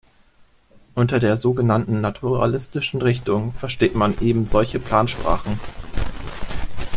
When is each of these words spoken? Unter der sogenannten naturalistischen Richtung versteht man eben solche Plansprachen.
Unter 0.95 1.19
der 1.19 1.37
sogenannten 1.37 2.01
naturalistischen 2.01 3.03
Richtung 3.03 3.51
versteht 3.53 3.93
man 3.93 4.17
eben 4.19 4.47
solche 4.47 4.79
Plansprachen. 4.79 5.59